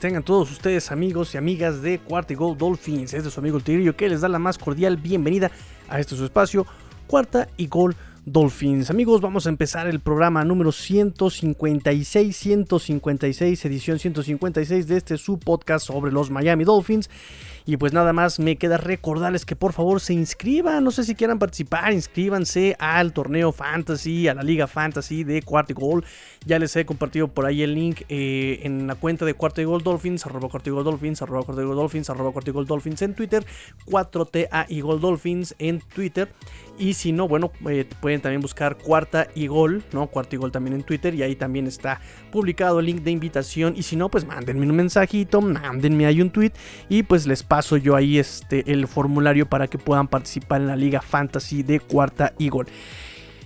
[0.00, 3.14] tengan todos ustedes amigos y amigas de Cuarta y Gol Dolphins.
[3.14, 5.52] Este es su amigo el Tigrillo que les da la más cordial bienvenida
[5.88, 6.66] a este su espacio,
[7.06, 7.94] Cuarta y Gol
[8.26, 8.90] Dolphins.
[8.90, 15.86] Amigos, vamos a empezar el programa número 156, 156, edición 156 de este su podcast
[15.86, 17.08] sobre los Miami Dolphins.
[17.68, 21.14] Y pues nada más me queda recordarles que por favor se inscriban, no sé si
[21.14, 26.02] quieran participar, inscríbanse al torneo Fantasy, a la Liga Fantasy de Cuarto Gol.
[26.46, 29.82] Ya les he compartido por ahí el link eh, en la cuenta de Cuarto Gol
[29.82, 33.44] Dolphins, arroba Cuarto Gol Dolphins, arroba Cuarto Gol Dolphins, arroba Cuarto Gol Dolphins en Twitter,
[33.84, 36.32] 4TA y Gol Dolphins en Twitter.
[36.78, 40.06] Y si no, bueno, eh, pueden también buscar Cuarta y Gol, ¿no?
[40.06, 42.00] Cuarta y Gol también en Twitter y ahí también está
[42.30, 43.74] publicado el link de invitación.
[43.76, 46.52] Y si no, pues mándenme un mensajito, mándenme ahí un tweet
[46.88, 50.76] y pues les paso yo ahí este, el formulario para que puedan participar en la
[50.76, 52.66] Liga Fantasy de Cuarta Gol.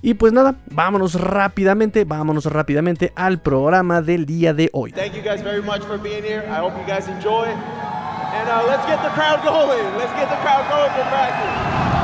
[0.02, 4.92] Y pues nada, vámonos rápidamente, vámonos rápidamente al programa del día de hoy.
[4.92, 6.44] Thank you guys very much for being here.
[6.48, 7.46] I hope you guys enjoy.
[7.46, 9.96] And uh, let's get the crowd going.
[9.96, 12.01] Let's get the crowd going for practice.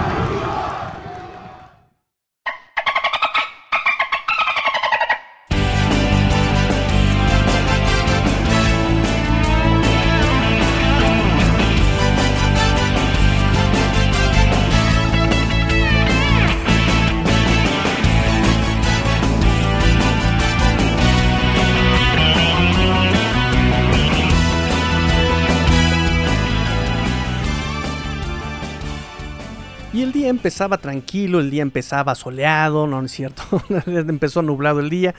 [30.38, 33.42] Empezaba tranquilo, el día empezaba soleado, no, es cierto,
[33.86, 35.14] empezó nublado el día.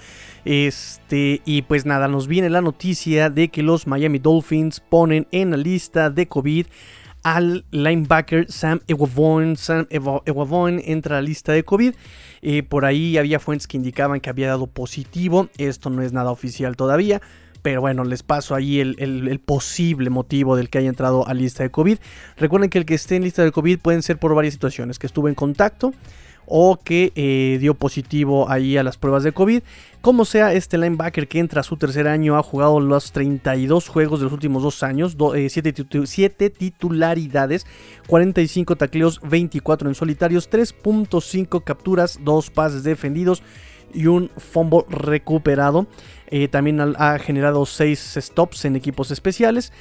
[0.46, 5.52] Este, y pues nada, nos viene la noticia de que los Miami Dolphins ponen en
[5.52, 6.68] la lista de COVID
[7.24, 9.58] al linebacker Sam Ewavoin.
[9.58, 11.94] Sam Ewavoin entra a la lista de COVID.
[12.42, 15.50] Eh, por ahí había fuentes que indicaban que había dado positivo.
[15.58, 17.22] Esto no es nada oficial todavía.
[17.62, 21.72] Pero bueno, les paso ahí el, posible motivo del que haya entrado a lista de
[21.72, 21.98] COVID.
[22.38, 25.00] Recuerden que el que esté en lista de COVID pueden ser por varias situaciones.
[25.00, 25.94] Que estuvo en contacto
[26.52, 29.62] o que eh, dio positivo ahí a las pruebas de COVID.
[30.02, 34.20] Como sea, este linebacker que entra a su tercer año ha jugado los 32 juegos
[34.20, 35.76] de los últimos dos años, 7
[36.40, 37.68] eh, titularidades,
[38.08, 43.44] 45 tacleos, 24 en solitarios, 3.5 capturas, 2 pases defendidos
[43.94, 45.88] y un fumble recuperado.
[46.28, 49.74] Eh, también ha generado 6 stops en equipos especiales.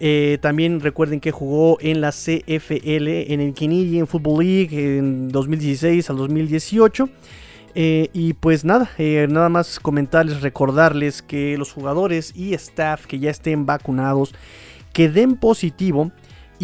[0.00, 6.10] Eh, también recuerden que jugó en la CFL, en el Canadian Football League en 2016
[6.10, 7.08] al 2018.
[7.76, 13.30] Eh, y pues nada, nada más comentarles, recordarles que los jugadores y staff que ya
[13.30, 14.34] estén vacunados,
[14.92, 16.12] que den positivo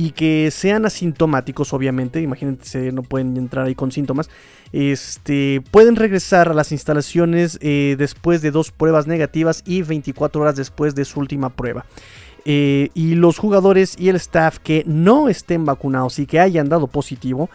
[0.00, 4.30] y que sean asintomáticos, obviamente, imagínense, no pueden entrar ahí con síntomas,
[4.72, 10.56] este, pueden regresar a las instalaciones eh, después de dos pruebas negativas y 24 horas
[10.56, 11.84] después de su última prueba.
[12.46, 16.86] Eh, y los jugadores y el staff que no estén vacunados y que hayan dado
[16.86, 17.50] positivo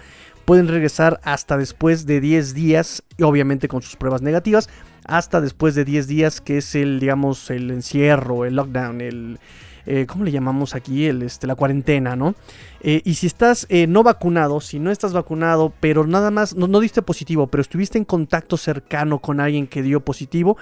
[0.45, 4.69] pueden regresar hasta después de 10 días, obviamente con sus pruebas negativas,
[5.03, 9.39] hasta después de 10 días que es el, digamos, el encierro, el lockdown, el,
[9.85, 11.05] eh, ¿cómo le llamamos aquí?
[11.05, 12.35] El, este, la cuarentena, ¿no?
[12.81, 16.79] Eh, y si estás eh, no vacunado, si no estás vacunado, pero nada más, no,
[16.79, 20.57] diste positivo, pero estuviste en contacto cercano con alguien que dio positivo,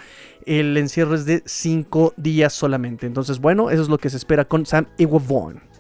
[0.45, 3.07] el encierro es de 5 días solamente.
[3.07, 5.72] Entonces, bueno, eso es lo que se espera con Sam Iguavon.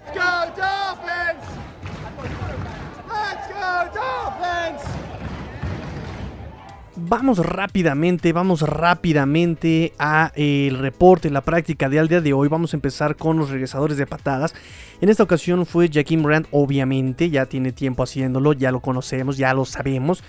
[7.15, 12.47] Vamos rápidamente, vamos rápidamente a eh, el reporte, la práctica del día de hoy.
[12.47, 14.55] Vamos a empezar con los regresadores de patadas.
[14.99, 19.53] En esta ocasión fue Jaquim Rand, obviamente, ya tiene tiempo haciéndolo, ya lo conocemos, ya
[19.53, 20.23] lo sabemos.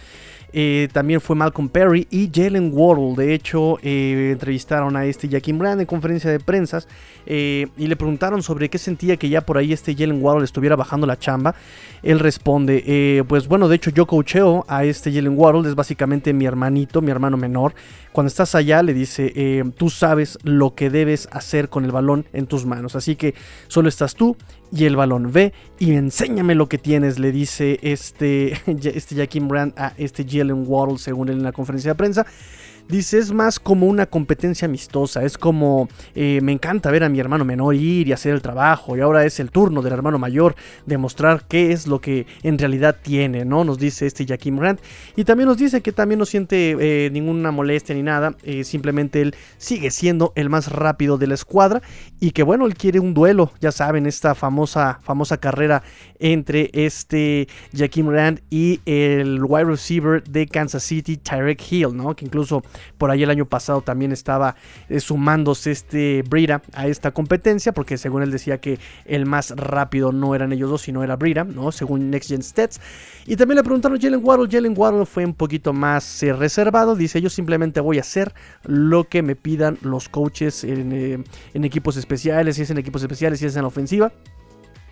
[0.57, 3.17] Eh, también fue Malcolm Perry y Jalen Waddle.
[3.17, 6.79] De hecho, eh, entrevistaron a este Jaquim Brand en conferencia de prensa
[7.27, 10.77] eh, y le preguntaron sobre qué sentía que ya por ahí este Jalen Waddle estuviera
[10.77, 11.57] bajando la chamba.
[12.05, 16.45] Él responde, pues bueno, de hecho yo coacheo a este Jalen Waddle, es básicamente mi
[16.45, 17.75] hermanito, mi hermano menor.
[18.13, 22.47] Cuando estás allá le dice, tú sabes lo que debes hacer con el balón en
[22.47, 22.95] tus manos.
[22.95, 23.35] Así que
[23.67, 24.37] solo estás tú
[24.73, 25.33] y el balón.
[25.33, 30.65] Ve y enséñame lo que tienes, le dice este, este Jaquim Brand a este Jalen
[30.67, 32.27] Waddle según él en la conferencia de prensa.
[32.87, 37.19] Dice, es más como una competencia amistosa, es como eh, me encanta ver a mi
[37.19, 40.55] hermano menor ir y hacer el trabajo y ahora es el turno del hermano mayor
[40.85, 43.65] demostrar qué es lo que en realidad tiene, ¿no?
[43.65, 44.81] Nos dice este Jaquim Grant
[45.17, 49.23] y también nos dice que también no siente eh, ninguna molestia ni nada, eh, simplemente
[49.23, 51.81] él sigue siendo el más rápido de la escuadra
[52.21, 55.83] y que bueno, él quiere un duelo, ya saben, esta famosa, famosa carrera
[56.19, 62.15] entre este Jaquim Grant y el wide receiver de Kansas City, Tyrek Hill, ¿no?
[62.15, 62.63] Que incluso
[62.99, 64.57] Por ahí el año pasado también estaba
[64.89, 70.13] eh, sumándose este Brira a esta competencia, porque según él decía que el más rápido
[70.13, 71.73] no eran ellos dos, sino era Brira, ¿no?
[71.73, 72.81] Según Next Gen Stats.
[73.27, 74.49] Y también le preguntaron a Jalen Waddle.
[74.51, 76.97] Jalen Waddle fue un poquito más eh, reservado.
[76.97, 78.35] Dice: Yo simplemente voy a hacer
[78.65, 81.25] lo que me pidan los coaches en, eh,
[81.55, 84.13] en equipos especiales, si es en equipos especiales, si es en la ofensiva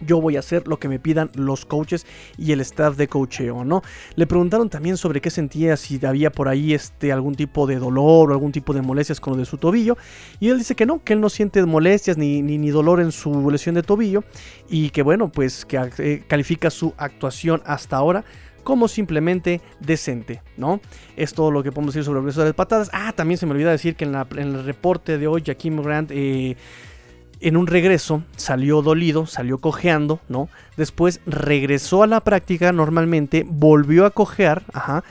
[0.07, 2.07] yo voy a hacer lo que me pidan los coaches
[2.39, 3.83] y el staff de coacheo, ¿no?
[4.17, 8.31] Le preguntaron también sobre qué sentía, si había por ahí este, algún tipo de dolor
[8.31, 9.97] o algún tipo de molestias con lo de su tobillo.
[10.41, 13.51] Y él dice que no, que él no siente molestias ni, ni, dolor en su
[13.51, 14.25] lesión de tobillo.
[14.69, 18.25] Y que bueno, pues que eh, califica su actuación hasta ahora
[18.63, 20.81] como simplemente decente, ¿no?
[21.17, 22.91] Es todo lo que podemos decir sobre el regreso de patadas.
[22.93, 26.11] Ah, también se me olvida decir que en, el reporte de hoy, Jaquim Grant...
[26.13, 26.57] Eh,
[27.43, 30.49] en un regreso salió dolido, salió cojeando, ¿no?
[30.77, 35.05] Después regresó a la práctica normalmente, volvió a cojear, ajá,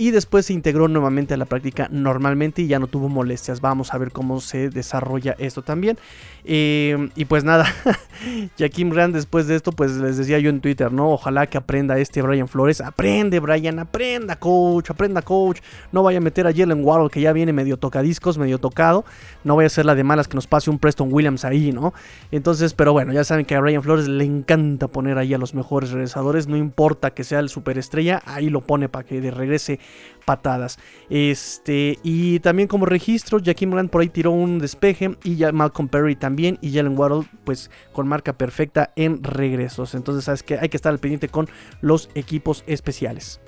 [0.00, 3.60] y después se integró nuevamente a la práctica normalmente y ya no tuvo molestias.
[3.60, 5.98] Vamos a ver cómo se desarrolla esto también.
[6.44, 7.66] Eh, y pues nada,
[8.58, 11.10] Jaquim Rand después de esto, pues les decía yo en Twitter, ¿no?
[11.10, 12.80] Ojalá que aprenda este Brian Flores.
[12.80, 15.60] Aprende, Brian, aprenda, coach, aprenda, coach.
[15.92, 19.04] No vaya a meter a Jalen Waddle, que ya viene medio tocadiscos, medio tocado.
[19.44, 21.92] No vaya a ser la de malas que nos pase un Preston Williams ahí, ¿no?
[22.30, 25.52] Entonces, pero bueno, ya saben que a Brian Flores le encanta poner ahí a los
[25.52, 26.48] mejores regresadores.
[26.48, 29.78] No importa que sea el superestrella, ahí lo pone para que regrese
[30.24, 30.78] patadas.
[31.08, 35.88] Este, y también como registro, Jaquim Grant por ahí tiró un despeje y ya Malcolm
[35.88, 39.94] Perry también y Jalen Waddle pues con marca perfecta en regresos.
[39.94, 41.48] Entonces sabes que hay que estar al pendiente con
[41.80, 43.40] los equipos especiales.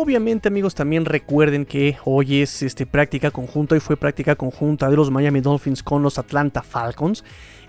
[0.00, 4.96] Obviamente amigos también recuerden que hoy es este, práctica conjunta y fue práctica conjunta de
[4.96, 7.24] los Miami Dolphins con los Atlanta Falcons.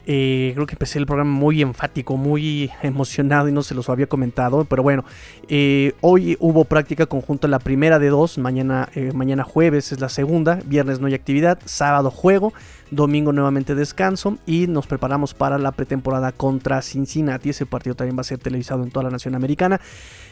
[0.06, 4.08] Eh, creo que empecé el programa muy enfático, muy emocionado y no se los había
[4.08, 4.66] comentado.
[4.66, 5.06] Pero bueno,
[5.48, 8.38] eh, hoy hubo práctica conjunta la primera de dos.
[8.38, 10.60] Mañana, eh, mañana jueves es la segunda.
[10.66, 11.60] Viernes no hay actividad.
[11.66, 12.54] Sábado juego.
[12.92, 14.38] Domingo nuevamente descanso.
[14.46, 17.50] Y nos preparamos para la pretemporada contra Cincinnati.
[17.50, 19.80] Ese partido también va a ser televisado en toda la nación americana.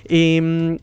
[0.06, 0.80] Em,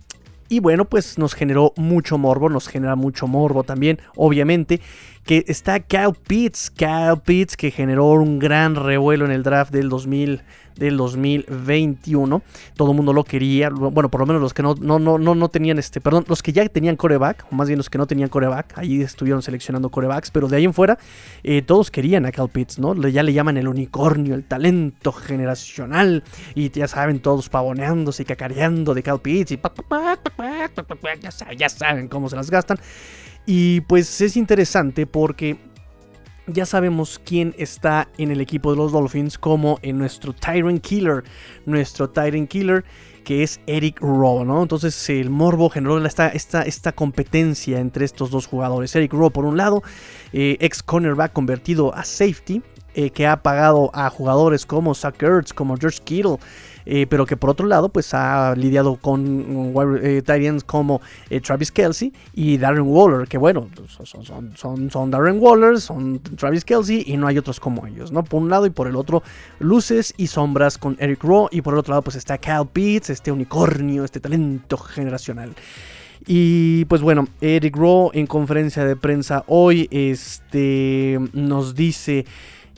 [0.48, 4.81] y bueno, pues nos generó mucho morbo, nos genera mucho morbo también, obviamente,
[5.25, 9.88] que está Kyle Pitts, Kyle Pitts que generó un gran revuelo en el draft del
[9.88, 10.43] 2000
[10.76, 12.43] del 2021.
[12.76, 13.71] Todo el mundo lo quería.
[13.71, 16.53] Bueno, por lo menos los que no, no, no, no, tenían este, perdón, los que
[16.53, 20.31] ya tenían coreback, o más bien los que no tenían coreback, ahí estuvieron seleccionando corebacks,
[20.31, 20.99] pero de ahí en fuera,
[21.43, 22.94] eh, todos querían a Cal Pitts, ¿no?
[23.09, 26.25] Ya le llaman el unicornio, el talento generacional,
[26.55, 29.61] y ya saben, todos pavoneándose y cacareando de Cal Pitts, y
[31.56, 32.79] ya saben cómo se las gastan.
[33.46, 35.58] Y pues es interesante porque
[36.46, 41.25] ya sabemos quién está en el equipo de los Dolphins como en nuestro Tyrant Killer.
[41.67, 42.85] Nuestro Tyrant Killer
[43.25, 44.62] que es Eric Rowe, ¿no?
[44.62, 48.94] Entonces el morbo generó esta, esta, esta competencia entre estos dos jugadores.
[48.94, 49.82] Eric Rowe por un lado,
[50.32, 52.62] eh, ex cornerback convertido a safety,
[52.94, 56.37] eh, que ha pagado a jugadores como Zach Ertz, como George Kittle,
[56.86, 59.72] eh, pero que por otro lado pues ha lidiado con
[60.02, 60.22] eh,
[60.66, 61.00] como
[61.31, 63.69] eh, Travis Kelsey y Darren Waller, que bueno,
[64.05, 68.24] son, son, son, Darren Waller, son Travis Kelsey y no hay otros como ellos, ¿no?
[68.24, 69.22] Por un lado y por el otro,
[69.58, 73.10] luces y sombras con Eric Rowe y por el otro lado pues está Cal Pitts,
[73.10, 75.55] este unicornio, este talento generacional.
[76.26, 82.24] Y pues bueno, Eric Rowe en conferencia de prensa hoy este, nos dice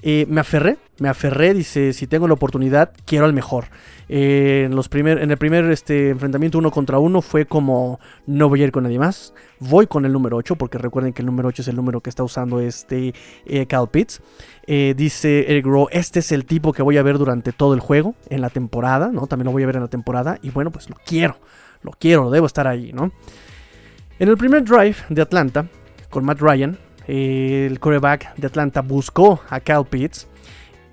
[0.08, 3.64] eh, me aferré, me aferré, dice, si tengo la oportunidad, quiero al mejor.
[4.08, 8.48] Eh, en, los primer, en el primer este, enfrentamiento uno contra uno fue como, no
[8.48, 11.26] voy a ir con nadie más, voy con el número 8, porque recuerden que el
[11.26, 13.14] número 8 es el número que está usando este
[13.46, 14.22] eh, Cal Pitts.
[14.68, 18.14] dice Eric Rowe, este es el tipo que voy a ver durante todo el juego,
[18.30, 19.26] en la temporada, ¿no?
[19.26, 21.36] También lo voy a ver en la temporada, y bueno, pues lo quiero,
[21.82, 23.10] lo quiero, lo debo estar ahí, ¿no?
[24.20, 25.66] En el primer drive de Atlanta,
[26.10, 30.26] con Matt Ryan, el quarterback de Atlanta buscó a Cal Pitts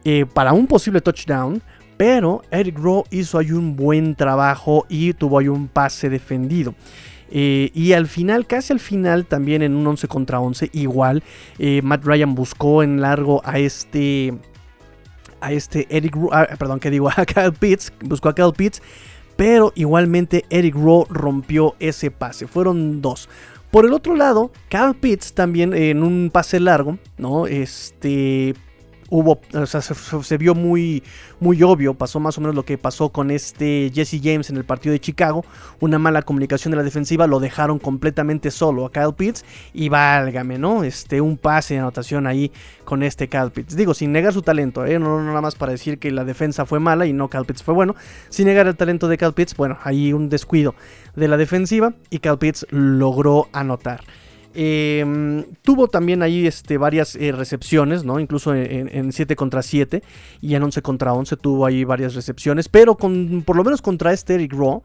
[0.05, 1.62] eh, para un posible touchdown,
[1.98, 6.75] pero Eric Rowe hizo ahí un buen trabajo y tuvo ahí un pase defendido.
[7.32, 11.24] Eh, y al final, casi al final, también en un 11 contra 11, igual,
[11.58, 14.34] eh, Matt Ryan buscó en largo a este.
[15.41, 18.82] A este Eric Rowe, ah, perdón, que digo, a Cal Pitts, buscó a Cal Pitts,
[19.36, 22.48] pero igualmente Eric Rowe rompió ese pase.
[22.48, 23.29] Fueron dos.
[23.74, 27.48] Por el otro lado, Cal Pitts también en un pase largo, ¿no?
[27.48, 28.53] Este
[29.13, 31.03] hubo, o sea, se, vio muy,
[31.39, 34.65] muy obvio, pasó más o menos lo que pasó con este Jesse James en el
[34.65, 35.46] partido de Chicago,
[35.79, 40.58] una mala comunicación de la defensiva, lo dejaron completamente solo a Kyle Pitts y válgame,
[40.58, 40.84] ¿no?
[40.84, 42.51] Este, un pase de anotación ahí
[42.86, 43.75] con este Kyle Pitts.
[43.75, 44.98] Digo, sin negar su talento, ¿eh?
[44.98, 47.75] no, nada más para decir que la defensa fue mala y no Kyle Pitts fue
[47.75, 47.96] bueno,
[48.29, 50.74] sin negar el talento de Kyle Pitts, bueno, ahí un descuido
[51.15, 54.01] de la defensiva y Kyle Pitts logró anotar.
[54.55, 58.19] Em, tuvo también ahí este, varias eh, recepciones, ¿no?
[58.19, 60.03] Incluso en, 7 contra 7
[60.41, 64.13] y en 11 contra 11 tuvo ahí varias recepciones, pero con, por lo menos contra
[64.13, 64.81] este Eric Rowe,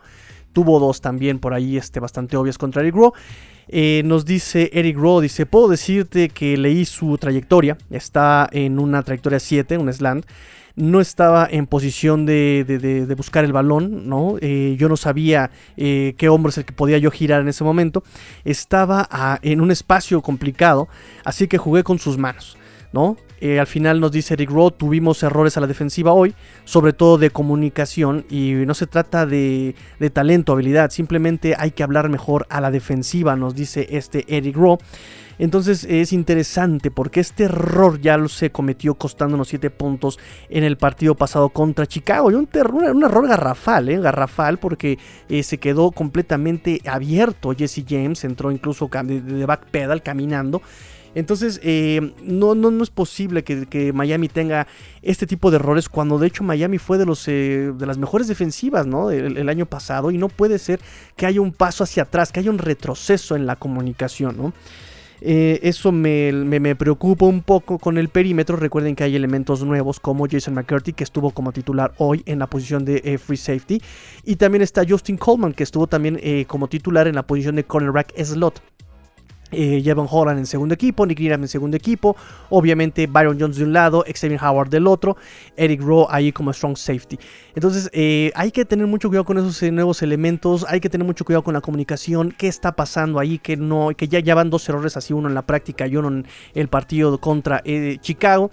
[0.53, 3.13] tuvo dos también por ahí este, bastante obvias contra Eric Rowe.
[3.69, 9.03] Eh, nos dice Eric Rowe, dice, puedo decirte que leí su trayectoria, está en una
[9.03, 10.25] trayectoria 7, un slant
[10.79, 14.37] no estaba en posición de, buscar el balón, ¿no?
[14.41, 17.65] Eh, yo no sabía eh, qué hombro es el que podía yo girar en ese
[17.65, 18.03] momento.
[18.45, 20.89] Estaba ah, en un espacio complicado,
[21.25, 22.57] así que jugué con sus manos,
[22.93, 23.17] ¿no?
[23.41, 27.19] Eh, al final nos dice Eric Rowe, tuvimos errores a la defensiva hoy, sobre todo
[27.19, 32.47] de comunicación, y no se trata de, de talento, habilidad, simplemente hay que hablar mejor
[32.51, 34.79] a la defensiva, nos dice este Eric Rowe.
[35.39, 40.19] Entonces es interesante porque este error ya se cometió costándonos 7 puntos
[40.51, 42.31] en el partido pasado contra Chicago.
[42.31, 42.49] Y un,
[42.93, 44.01] un error garrafal, ¿eh?
[44.01, 47.55] garrafal porque eh, se quedó completamente abierto.
[47.57, 50.61] Jesse James entró incluso de, backpedal caminando.
[51.19, 54.67] Entonces, eh, no, no, no, es posible que, Miami tenga
[55.03, 58.87] este tipo de errores cuando de hecho Miami fue de, los, de las mejores defensivas
[58.87, 59.11] ¿no?
[59.11, 60.81] el, año pasado y no puede ser
[61.17, 64.37] que haya un paso hacia atrás, que haya un retroceso en la comunicación.
[64.37, 64.53] ¿no?
[65.21, 68.57] Eh, eso me, preocupa un poco con el perímetro.
[68.57, 72.47] Recuerden que hay elementos nuevos como Jason McCurdy, que estuvo como titular hoy en la
[72.47, 73.83] posición de eh, free safety.
[74.25, 77.65] Y también está Justin Coleman, que estuvo también eh, como titular en la posición de
[77.65, 78.63] cornerback slot.
[79.51, 82.15] Eh, Jevon Holland en segundo equipo, Nick Needham en segundo equipo,
[82.51, 85.17] obviamente Byron Jones de un lado, Xavier Howard del otro,
[85.57, 87.19] Eric Rowe ahí como strong safety.
[87.55, 91.07] Entonces eh, hay que tener mucho cuidado con esos eh, nuevos elementos, hay que tener
[91.07, 94.69] mucho cuidado con la comunicación, qué está pasando ahí, que no, que ya, van dos
[94.69, 97.63] errores así, uno en la práctica y uno en el partido contra
[98.01, 98.51] Chicago.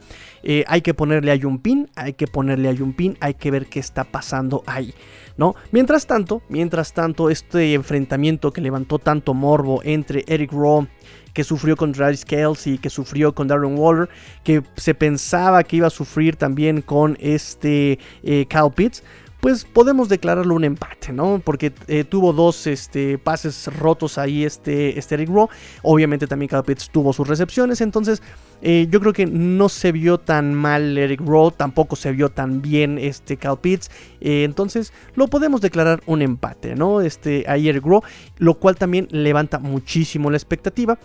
[0.67, 3.67] hay que ponerle a un pin, hay que ponerle a un pin, hay que ver
[3.67, 4.93] qué está pasando ahí.
[5.37, 5.55] ¿No?
[5.71, 10.87] Mientras tanto, mientras tanto, este enfrentamiento que levantó tanto morbo entre Eric Rowe
[11.35, 14.07] que sufrió con Travis Kelsey, que sufrió con Darren Waller,
[14.41, 19.03] que se pensaba que iba a sufrir también con este eh, Kyle Pitts,
[19.45, 21.39] pues podemos declararlo un empate, ¿no?
[21.45, 25.49] Porque eh, tuvo dos este, pases rotos ahí este, este Eric Rowe.
[25.83, 27.79] Obviamente también Kyle Pitts tuvo sus recepciones.
[27.81, 28.23] Entonces
[28.63, 31.51] eh, yo creo que no se vio tan mal Eric Rowe.
[31.51, 33.91] Tampoco se vio tan bien este Kyle Pitts.
[34.19, 37.01] Eh, entonces lo podemos declarar un empate, ¿no?
[37.01, 38.01] Este, ahí Eric Rowe.
[38.39, 40.97] Lo cual también levanta muchísimo la expectativa.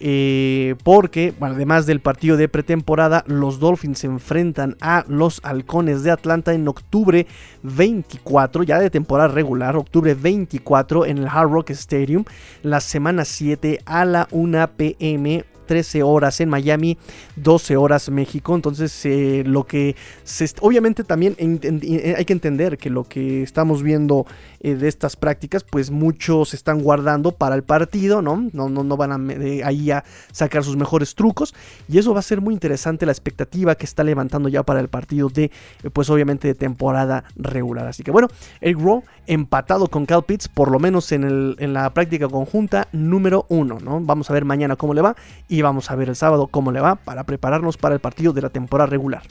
[0.00, 6.10] Eh, porque, además del partido de pretemporada, los Dolphins se enfrentan a los Halcones de
[6.10, 7.26] Atlanta en octubre
[7.62, 12.24] 24, ya de temporada regular, octubre 24 en el Hard Rock Stadium,
[12.62, 16.98] la semana 7 a la 1 pm 13 horas en Miami,
[17.36, 18.56] 12 horas México.
[18.56, 19.94] Entonces, eh, lo que
[20.24, 24.26] se, obviamente también eh, hay que entender que lo que estamos viendo
[24.60, 28.48] eh, de estas prácticas, pues muchos están guardando para el partido, ¿no?
[28.52, 31.54] No, no, van a, ahí a sacar sus mejores trucos.
[31.86, 34.88] Y eso va a ser muy interesante la expectativa que está levantando ya para el
[34.88, 35.50] partido de,
[35.92, 37.86] pues obviamente de temporada regular.
[37.86, 38.28] Así que bueno,
[38.62, 43.44] el Rowe empatado con Cal Pitts, por lo menos en, en la práctica conjunta número
[43.50, 44.00] uno, ¿no?
[44.00, 45.14] Vamos a ver mañana cómo le va
[45.48, 48.42] y vamos a ver el sábado cómo le va para prepararnos para el partido de
[48.42, 49.22] la temporada regular.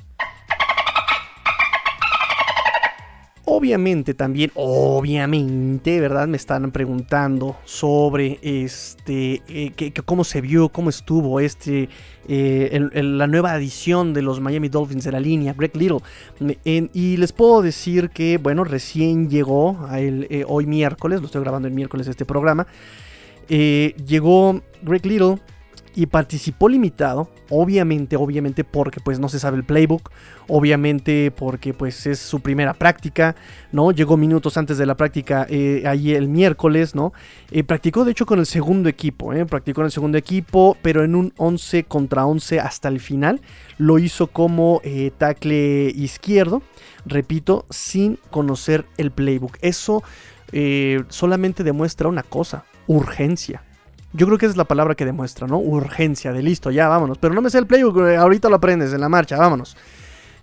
[3.49, 6.27] Obviamente también, obviamente, ¿verdad?
[6.27, 11.87] Me están preguntando sobre este, eh, cómo se vio, cómo estuvo este,
[12.27, 15.99] eh, la nueva edición de los Miami Dolphins de la línea, Greg Little.
[16.93, 21.73] y les puedo decir que, bueno, recién llegó eh, hoy miércoles, lo estoy grabando el
[21.73, 22.67] miércoles este programa,
[23.47, 25.39] llegó Greg Little
[25.97, 30.11] y participó limitado, obviamente, obviamente porque pues no se sabe el playbook,
[30.47, 33.35] obviamente porque pues es su primera práctica,
[33.71, 33.91] ¿no?
[33.91, 37.13] Llegó minutos antes de la práctica eh, ahí el miércoles, ¿no?
[37.49, 39.43] Eh, practicó de hecho con el segundo equipo, ¿eh?
[39.47, 43.41] Practicó en el segundo equipo, pero en un 11 contra 11 hasta el final.
[43.79, 46.61] Lo hizo como eh, tackle izquierdo,
[47.07, 49.57] repito, sin conocer el playbook.
[49.61, 50.03] Eso
[51.09, 53.63] solamente demuestra una cosa, urgencia.
[54.13, 55.59] Yo creo que esa es la palabra que demuestra, ¿no?
[55.59, 57.17] Urgencia, de listo, ya, vámonos.
[57.17, 59.75] Pero no me sé el playbook, ahorita lo aprendes en la marcha, vámonos.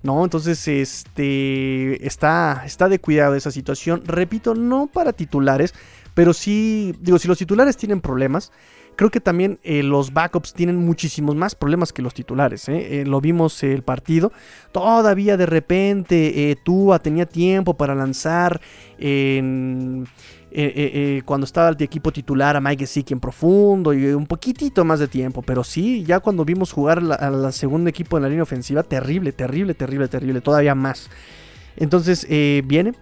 [0.05, 0.23] ¿no?
[0.23, 4.03] Entonces, este, está, está de cuidado esa situación.
[4.05, 5.75] Repito, no para titulares,
[6.13, 8.53] pero sí, digo, si los titulares tienen problemas,
[8.97, 12.69] creo que también eh, los backups tienen muchísimos más problemas que los titulares.
[12.69, 13.01] ¿eh?
[13.01, 14.33] Eh, lo vimos el partido.
[14.73, 18.61] Todavía de repente Tua tenía tiempo para lanzar
[21.25, 25.09] cuando estaba el equipo titular a Mike Gesicki en profundo y un poquitito más de
[25.09, 25.43] tiempo.
[25.43, 29.33] Pero sí, ya cuando vimos jugar a la segundo equipo en la línea ofensiva, terrible,
[29.33, 30.41] terrible, terrible, terrible.
[30.41, 31.11] Todavía más.
[31.77, 32.95] Entonces viene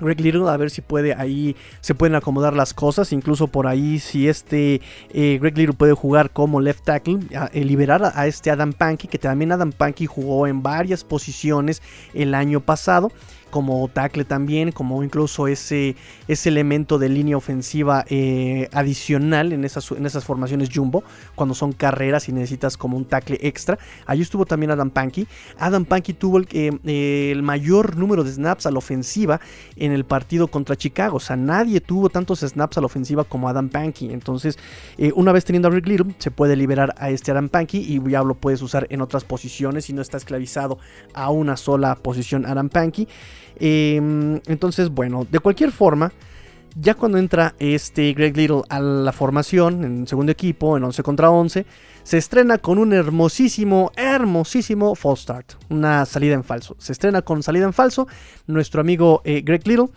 [0.00, 3.12] Greg Little a ver si puede ahí se pueden acomodar las cosas.
[3.12, 4.80] Incluso por ahí si este
[5.10, 7.18] eh, Greg Little puede jugar como left tackle
[7.52, 11.82] eh, liberar a, este Adam Pankey que también Adam Pankey jugó en varias posiciones
[12.14, 13.12] el año pasado
[13.50, 15.96] como tackle también, como incluso ese,
[16.28, 21.04] ese elemento de línea ofensiva eh, adicional en esas, en esas formaciones jumbo,
[21.34, 23.78] cuando son carreras y necesitas como un tackle extra.
[24.06, 25.26] Ahí estuvo también Adam Pankey.
[25.58, 29.40] Adam Pankey tuvo el, eh, el mayor número de snaps a la ofensiva
[29.76, 31.16] en el partido contra Chicago.
[31.16, 34.12] O sea, nadie tuvo tantos snaps a la ofensiva como Adam Pankey.
[34.12, 34.58] Entonces,
[34.98, 38.10] eh, una vez teniendo a Rick Little, se puede liberar a este Adam Pankey y
[38.10, 40.78] ya lo puedes usar en otras posiciones y no está esclavizado
[41.14, 43.08] a una sola posición Adam Pankey.
[43.56, 46.12] Em, entonces, bueno, de cualquier forma,
[46.76, 51.30] ya cuando entra este Greg Little a la formación, en segundo equipo, en 11 contra
[51.30, 51.66] 11,
[52.02, 56.76] se estrena con un hermosísimo, hermosísimo false start, una salida en falso.
[56.78, 58.06] Se estrena con salida en falso,
[58.46, 59.88] nuestro amigo eh, Greg Little.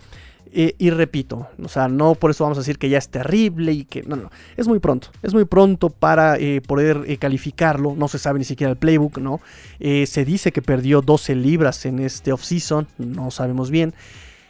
[0.55, 3.71] Eh, y repito, o sea, no por eso vamos a decir que ya es terrible
[3.71, 8.07] y que no, no, es muy pronto, es muy pronto para eh, poder calificarlo, no
[8.07, 9.41] se sabe ni siquiera el playbook, ¿no?
[9.79, 13.95] se dice que perdió 12 libras en este offseason, no sabemos bien.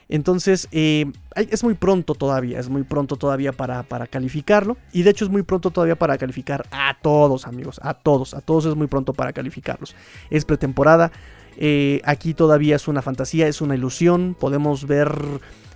[0.10, 4.78] Entonces, es muy pronto todavía, es muy pronto todavía para, para, calificarlo.
[4.92, 8.42] Y de hecho es muy pronto todavía para calificar a todos, amigos, a todos, a
[8.42, 9.96] todos es muy pronto para calificarlos.
[10.30, 11.12] Es pretemporada,
[12.04, 15.16] aquí todavía es una fantasía, es una ilusión, podemos ver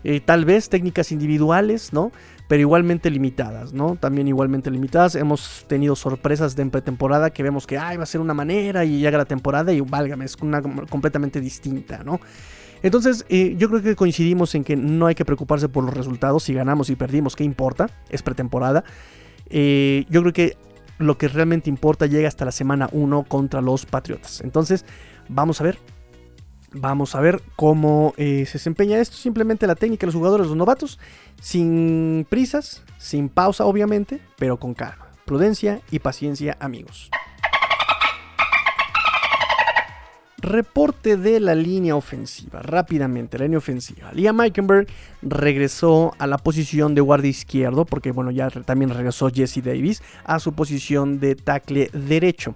[0.10, 2.14] eh, tal vez técnicas individuales, ¿no?
[2.48, 3.98] Pero igualmente limitadas, ¿no?
[3.98, 5.16] También igualmente limitadas.
[5.16, 9.00] Hemos tenido sorpresas de pretemporada que vemos que, ay, va a ser una manera y
[9.00, 12.22] llega la temporada y válgame, es una completamente distinta, ¿no?
[12.84, 16.42] Entonces, eh, yo creo que coincidimos en que no hay que preocuparse por los resultados.
[16.42, 17.90] Si ganamos y perdimos, ¿qué importa?
[18.08, 18.86] Es pretemporada.
[19.50, 20.58] Eh, yo creo que
[21.00, 24.40] lo que realmente importa llega hasta la semana 1 contra los Patriotas.
[24.40, 24.86] Entonces,
[25.28, 25.80] vamos a ver
[26.74, 29.16] Vamos a ver cómo eh, se desempeña esto.
[29.16, 31.00] Simplemente la técnica de los jugadores, los novatos,
[31.42, 37.10] sin prisas, sin pausa obviamente, pero con calma, prudencia y paciencia amigos.
[40.40, 44.12] Reporte de la línea ofensiva, rápidamente, la línea ofensiva.
[44.14, 44.88] Liam Eikenberg
[45.22, 50.40] regresó a la posición de guardia izquierdo, porque bueno, ya también regresó Jesse Davis a
[50.40, 52.56] su posición de tackle derecho.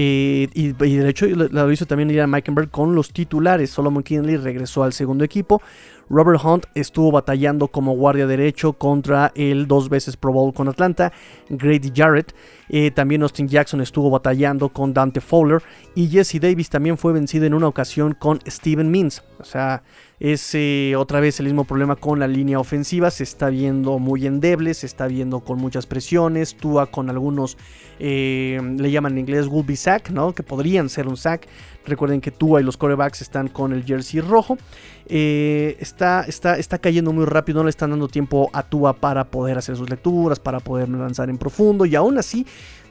[0.00, 3.70] Eh, y, de hecho lo hizo también Mike Meikenberg con los titulares.
[3.70, 5.60] Solomon Kinley regresó al segundo equipo.
[6.10, 11.12] Robert Hunt estuvo batallando como guardia derecho contra el dos veces Pro Bowl con Atlanta,
[11.48, 12.34] Grady Jarrett.
[12.70, 15.62] Eh, también Austin Jackson estuvo batallando con Dante Fowler.
[15.94, 19.22] Y Jesse Davis también fue vencido en una ocasión con Steven Means.
[19.38, 19.82] O sea,
[20.20, 23.10] es eh, otra vez el mismo problema con la línea ofensiva.
[23.10, 26.56] Se está viendo muy endeble, se está viendo con muchas presiones.
[26.56, 27.56] Tua con algunos,
[27.98, 30.32] eh, le llaman en inglés would be sack, ¿no?
[30.34, 31.46] Que podrían ser un sack.
[31.88, 34.58] Recuerden que Tua y los corebacks están con el jersey rojo.
[35.06, 39.24] Eh, está, está, está cayendo muy rápido, no le están dando tiempo a Tua para
[39.24, 41.86] poder hacer sus lecturas, para poder lanzar en profundo.
[41.86, 42.46] Y aún así,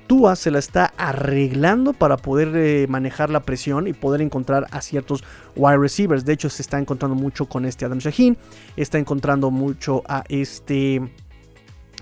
[0.08, 4.82] Tua se la está arreglando para poder eh, manejar la presión y poder encontrar a
[4.82, 5.24] ciertos
[5.56, 6.26] wide receivers.
[6.26, 8.38] De hecho, se está encontrando mucho con este Adam Shaheen.
[8.78, 11.02] Está encontrando mucho a este.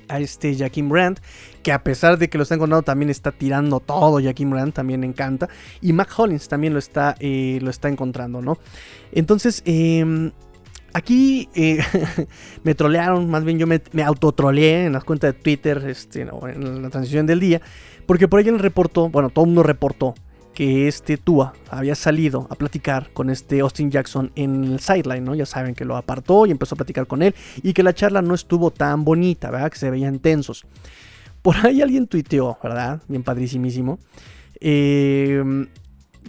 [0.08, 1.20] A este Jaquim Brandt.
[1.64, 4.22] Que a pesar de que lo está encontrando, también está tirando todo.
[4.22, 5.50] Jaquim Brandt también encanta.
[5.82, 8.58] Y Mac Hollins también lo está, eh, lo está encontrando, ¿no?
[9.12, 10.32] Entonces, eh,
[10.96, 11.80] Aquí eh,
[12.64, 16.82] me trolearon, más bien yo me, me autotroleé en las cuentas de Twitter, este, en
[16.82, 17.62] la transición del día,
[18.06, 20.16] porque por ahí el reportó, bueno, todo el mundo reportó
[20.56, 25.36] que este Tua había salido a platicar con este Austin Jackson en el sideline, ¿no?
[25.36, 28.24] Ya saben que lo apartó y empezó a platicar con él y que la charla
[28.24, 29.70] no estuvo tan bonita, ¿verdad?
[29.70, 30.66] Que se veían tensos.
[31.42, 33.02] Por ahí alguien tuiteó, ¿verdad?
[33.08, 34.00] Bien padrísimísimo.
[34.60, 35.68] Eh,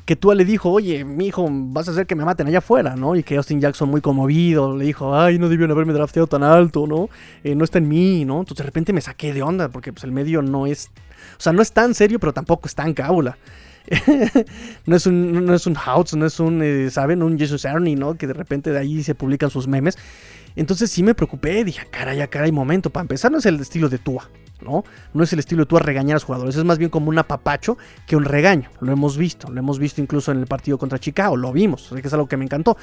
[0.05, 2.97] que Tua le dijo, oye, mi hijo, vas a hacer que me maten allá afuera,
[2.97, 3.17] ¿no?
[3.17, 6.87] Y que Austin Jackson, muy conmovido, le dijo, ay, no debieron haberme drafteado tan alto,
[6.87, 7.09] ¿no?
[7.43, 8.41] Eh, no está en mí, ¿no?
[8.41, 10.91] Entonces de repente me saqué de onda, porque pues el medio no es,
[11.39, 13.39] o sea, no es tan serio, pero tampoco es tan cábula.
[14.87, 17.22] no, es un, no es un Houts, no es un, eh, ¿saben?
[17.22, 18.16] Un Jesus Ernie, ¿no?
[18.16, 19.96] Que de repente de ahí se publican sus memes.
[20.57, 22.90] Entonces sí me preocupé, dije, ah, caray, ah, caray, momento.
[22.90, 24.31] Para empezar, no es el estilo de Tua,
[24.62, 24.85] ¿no?
[25.12, 27.18] No es el estilo de Tua regañar a los jugadores, es más bien como un
[27.18, 28.70] apapacho que un regaño.
[28.81, 32.07] Lo hemos visto, lo hemos visto incluso en el partido contra Chicago, lo vimos, que
[32.07, 32.77] es algo que me encantó.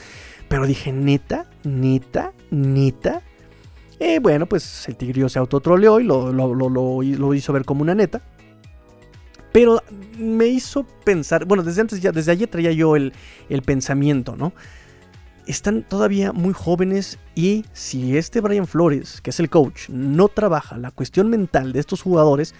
[0.47, 3.23] Pero dije, neta, neta, neta.
[3.99, 8.21] Eh, bueno, pues el tigrillo se autotroleó y lo, lo, hizo ver como una neta.
[9.53, 9.81] Pero
[10.17, 13.13] me hizo pensar, bueno, desde antes ya, desde ayer traía yo el,
[13.49, 14.51] el pensamiento, ¿no?
[15.45, 20.77] están todavía muy jóvenes y si este Brian Flores, que es el coach, no trabaja
[20.77, 22.55] la cuestión mental de estos jugadores,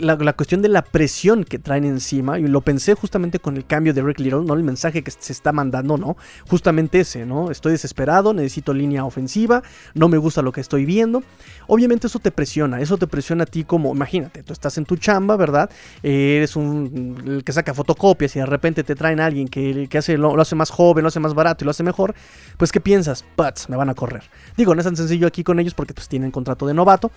[0.00, 3.94] la, cuestión de la presión que traen encima, y lo pensé justamente con el cambio
[3.94, 4.54] de Rick Little, ¿no?
[4.54, 6.16] El mensaje que se está mandando, ¿no?
[6.48, 7.50] Justamente ese, ¿no?
[7.50, 9.62] Estoy desesperado, necesito línea ofensiva,
[9.94, 11.22] no me gusta lo que estoy viendo.
[11.68, 14.96] Obviamente eso te presiona, eso te presiona a ti como, imagínate, tú estás en tu
[14.96, 15.70] chamba, ¿verdad?
[16.02, 20.18] Eres un el que saca fotocopias y de repente te traen a alguien que, hace,
[20.18, 22.14] lo, hace más joven, lo hace más barato y lo hace mejor,
[22.56, 23.24] pues ¿qué piensas?
[23.36, 24.24] Putz, me van a correr.
[24.56, 27.10] Digo, no es tan sencillo aquí con ellos porque pues tienen contrato de novato,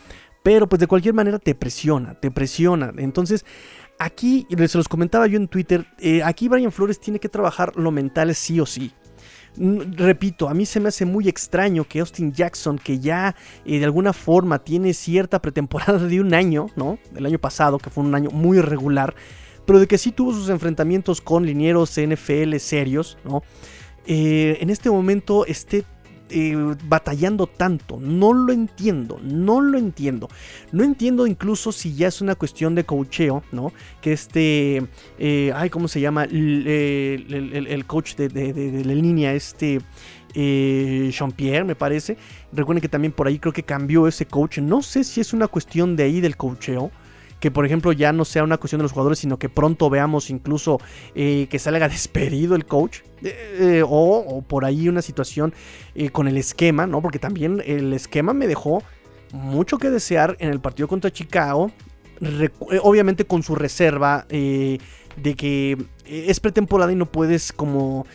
[0.44, 2.94] pero pues de cualquier manera te presiona, te presiona.
[2.98, 3.46] Entonces,
[3.98, 7.92] aquí, se los comentaba yo en Twitter, eh, aquí Brian Flores tiene que trabajar lo
[7.92, 8.94] mental sí o sí.
[9.56, 13.80] Mm, repito, a mí se me hace muy extraño que Austin Jackson, que ya eh,
[13.80, 17.00] de alguna forma tiene cierta pretemporada de un año, ¿no?
[17.16, 19.16] El año pasado, que fue un año muy irregular,
[19.66, 23.44] pero de que sí tuvo sus enfrentamientos con linieros NFL serios, ¿no?
[24.06, 25.84] Eh, en este momento esté
[26.30, 27.98] eh, batallando tanto.
[28.00, 30.30] No lo entiendo, no lo entiendo.
[30.72, 33.74] No entiendo incluso si ya es una cuestión de coacheo, ¿no?
[34.02, 34.88] Que este,
[35.18, 36.26] eh, ay, ¿cómo se llama?
[36.26, 39.80] El, coach de, la línea, este...
[40.36, 42.16] Eh, Jean-Pierre, me parece.
[42.54, 44.60] Recuerden que también por ahí creo que cambió ese coach.
[44.60, 46.92] No sé si es una cuestión de ahí del coacheo
[47.40, 50.30] que por ejemplo ya no sea una cuestión de los jugadores, sino que pronto veamos
[50.30, 50.80] incluso
[51.16, 53.00] eh, que salga despedido el coach.
[53.22, 55.54] Eh, o, por ahí una situación
[55.94, 57.02] eh, con el esquema, ¿no?
[57.02, 58.82] Porque también el esquema me dejó
[59.34, 61.72] mucho que desear en el partido contra Chicago.
[62.82, 64.80] obviamente con su reserva de
[65.36, 68.06] que es pretemporada y no puedes como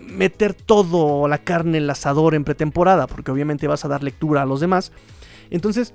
[0.00, 4.42] meter todo la carne en el asador en pretemporada, porque obviamente vas a dar lectura
[4.42, 4.92] a los demás.
[5.50, 5.94] Entonces,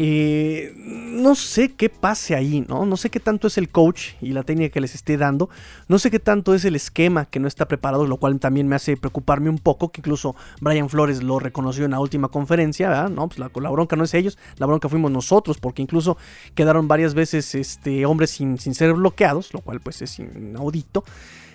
[0.00, 2.86] eh, no sé qué pase ahí, ¿no?
[2.86, 5.50] No sé qué tanto es el coach y la técnica que les esté dando.
[5.88, 8.76] No sé qué tanto es el esquema que no está preparado, lo cual también me
[8.76, 13.10] hace preocuparme un poco, que incluso Brian Flores lo reconoció en la última conferencia, ¿verdad?
[13.10, 16.16] No, pues la, bronca no es ellos, la bronca fuimos nosotros, porque incluso
[16.54, 21.02] quedaron varias veces este, hombres sin, sin ser bloqueados, lo cual pues es inaudito.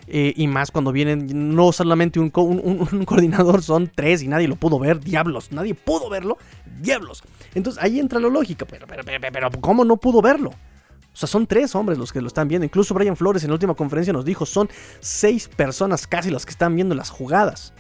[0.08, 4.79] Eh, y más cuando vienen no solamente un, coordinador, son tres y nadie lo pudo
[4.79, 4.99] ver.
[4.99, 6.38] Diablos, nadie pudo verlo.
[6.82, 7.23] Diablos.
[7.53, 8.65] Entonces ahí entra la lógica.
[8.65, 10.49] Pero, pero, pero, pero, ¿cómo no pudo verlo?
[10.49, 12.65] O sea, son tres hombres los que lo están viendo.
[12.65, 16.51] Incluso Brian Flores en la última conferencia nos dijo, son seis personas casi las que
[16.51, 17.73] están viendo las jugadas.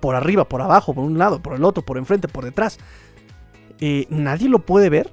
[0.00, 2.78] Por arriba, por abajo, por un lado, por el otro, por enfrente, por detrás.
[3.80, 5.12] Eh, ¿Nadie lo puede ver?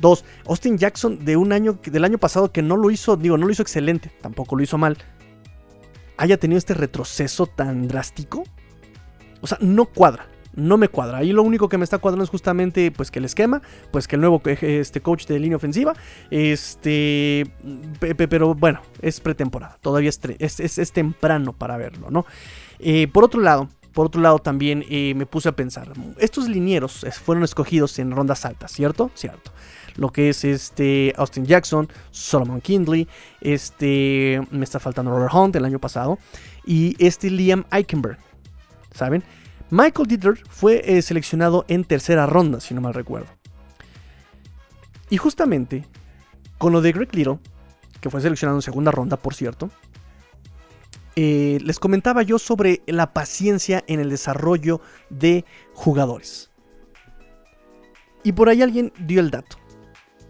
[0.00, 3.46] Dos, Austin Jackson de un año, del año pasado que no lo hizo, digo, no
[3.46, 4.98] lo hizo excelente, tampoco lo hizo mal
[6.16, 8.44] haya tenido este retroceso tan drástico.
[9.40, 10.28] O sea, no cuadra.
[10.56, 11.18] No me cuadra.
[11.18, 14.16] Ahí lo único que me está cuadrando es justamente pues que el esquema, pues que
[14.16, 15.94] el nuevo este, coach de línea ofensiva,
[16.30, 17.50] este,
[18.16, 22.26] pero bueno, es pretemporada, todavía es, es, temprano para verlo, ¿no?
[22.78, 25.88] Eh, por otro lado, por otro lado también eh, me puse a pensar,
[26.18, 29.10] estos linieros fueron escogidos en rondas altas, ¿cierto?
[29.14, 29.52] Cierto
[29.96, 33.08] lo que es este Austin Jackson, Solomon Kindley,
[33.40, 36.18] este me está faltando Robert Hunt el año pasado
[36.64, 38.18] y este Liam Eichenberg,
[38.92, 39.24] ¿saben?
[39.70, 43.28] Michael Dieter fue eh, seleccionado en tercera ronda, si no mal recuerdo.
[45.10, 45.84] Y justamente
[46.58, 47.38] con lo de Greg Little,
[48.00, 49.70] que fue seleccionado en segunda ronda, por cierto,
[51.16, 56.50] eh, les comentaba yo sobre la paciencia en el desarrollo de jugadores.
[58.22, 59.56] Y por ahí alguien dio el dato.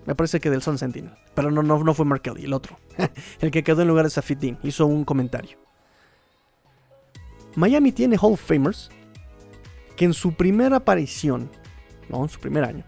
[0.06, 1.14] Me parece que del Sun Sentinel.
[1.34, 2.78] Pero no, no, no fue Mark Kelly, el otro.
[3.40, 4.58] el que quedó en lugar de Safid Dean.
[4.62, 5.58] Hizo un comentario.
[7.56, 8.90] Miami tiene Hall of Famers
[9.96, 11.50] que en su primera aparición,
[12.08, 12.84] no, en su primer año,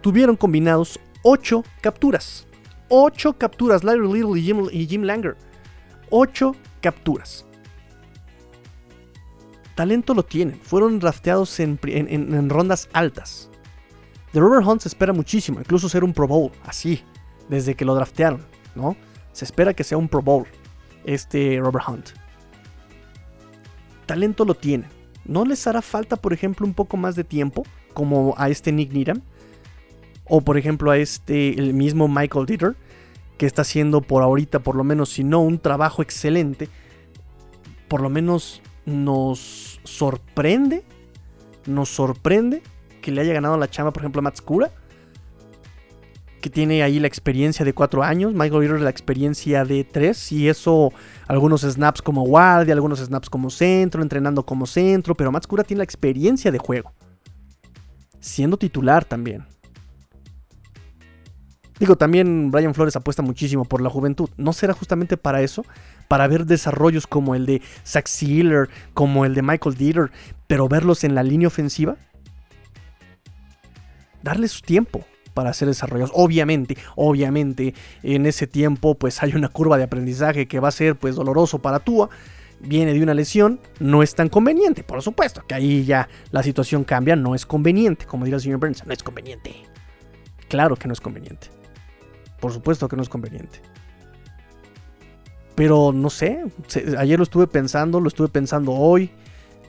[0.00, 2.46] tuvieron combinados 8 capturas.
[2.88, 5.36] 8 capturas, Larry Little y Jim, Langer.
[6.10, 7.44] 8 capturas.
[9.74, 10.60] Talento lo tienen.
[10.60, 13.50] Fueron drafteados en rondas altas.
[14.32, 17.02] De Robert Hunt se espera muchísimo, incluso ser un Pro Bowl, así,
[17.48, 18.94] desde que lo draftearon, ¿no?
[19.32, 20.46] Se espera que sea un Pro Bowl,
[21.04, 22.10] este Robert Hunt.
[24.04, 24.88] Talento lo tiene.
[25.26, 28.92] ¿No les hará falta, por ejemplo, un poco más de tiempo, como a este Nick
[28.92, 29.22] Needham?
[30.28, 32.76] O, por ejemplo, a este, el mismo Michael Dieter,
[33.38, 36.68] que está haciendo por ahorita, por lo menos, si no un trabajo excelente,
[37.88, 40.84] por lo menos nos sorprende,
[41.66, 42.62] nos sorprende
[43.02, 44.72] que le haya ganado la chamba, por ejemplo, a Matskura,
[46.46, 50.48] que tiene ahí la experiencia de cuatro años, Michael Leader la experiencia de tres, y
[50.48, 50.92] eso,
[51.26, 55.84] algunos snaps como guardia, algunos snaps como centro, entrenando como centro, pero Matskura tiene la
[55.84, 56.92] experiencia de juego.
[58.20, 59.44] siendo titular también.
[61.80, 64.30] Digo, también Brian Flores apuesta muchísimo por la juventud.
[64.36, 65.64] ¿No será justamente para eso?
[66.06, 70.12] Para ver desarrollos como el de Zach Sealer, como el de Michael Dieter,
[70.46, 71.96] pero verlos en la línea ofensiva.
[74.22, 75.04] Darles su tiempo
[75.36, 76.10] para hacer desarrollos.
[76.14, 80.96] Obviamente, obviamente, en ese tiempo pues hay una curva de aprendizaje que va a ser
[80.96, 82.08] pues doloroso para Tua.
[82.58, 86.84] Viene de una lesión, no es tan conveniente, por supuesto, que ahí ya la situación
[86.84, 89.54] cambia, no es conveniente, como diría el señor Burns, no es conveniente.
[90.48, 91.48] Claro que no es conveniente.
[92.40, 93.60] Por supuesto que no es conveniente.
[95.54, 96.44] Pero no sé,
[96.96, 99.10] ayer lo estuve pensando, lo estuve pensando hoy,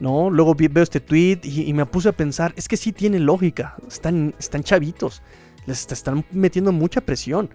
[0.00, 0.30] ¿no?
[0.30, 4.34] Luego veo este tweet y, me puse a pensar, es que sí tiene lógica, están,
[4.38, 5.22] están chavitos,
[5.68, 7.50] les están metiendo mucha presión.